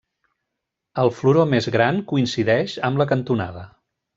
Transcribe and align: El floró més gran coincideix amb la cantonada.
El 1.03 1.11
floró 1.17 1.45
més 1.51 1.69
gran 1.77 2.01
coincideix 2.13 2.77
amb 2.91 3.03
la 3.03 3.09
cantonada. 3.13 3.71